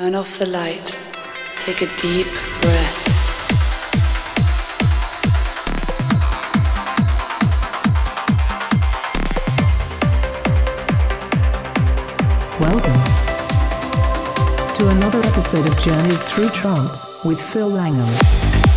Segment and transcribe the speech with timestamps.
[0.00, 0.98] Turn off the light.
[1.56, 2.26] Take a deep
[2.62, 2.96] breath.
[12.58, 13.02] Welcome
[14.74, 18.69] to another episode of Journeys Through Trance with Phil Langham.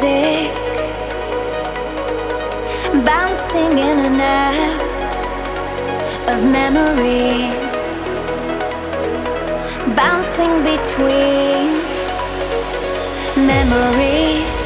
[0.00, 0.54] music
[3.04, 5.14] bouncing in and out
[6.32, 7.80] of memories,
[9.96, 11.68] bouncing between
[13.46, 14.58] memories.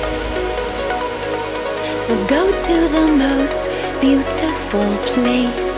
[2.03, 3.71] So go to the most
[4.01, 5.73] beautiful place.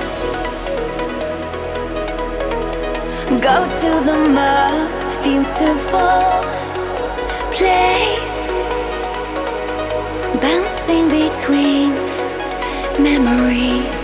[3.40, 6.22] Go to the most beautiful
[7.52, 8.23] place.
[11.34, 11.90] between
[13.02, 14.02] memories,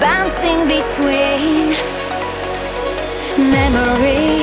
[0.00, 1.74] bouncing between
[3.50, 4.37] memories.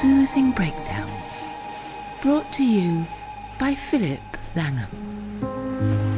[0.00, 1.44] Soothing breakdowns
[2.22, 3.04] brought to you
[3.58, 4.20] by Philip
[4.54, 6.17] Langham.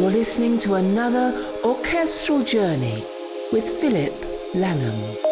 [0.00, 1.30] You're listening to another
[1.62, 3.04] orchestral journey
[3.52, 4.14] with Philip
[4.54, 5.29] Langham.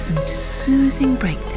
[0.00, 1.49] Listen to soothing breakdowns.